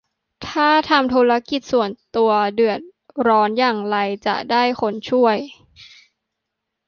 [0.47, 2.79] ถ้าทำธุรกิจส่วนตัวเดือด
[3.27, 5.37] ร้อนอย่างไรจะได้คนช่วย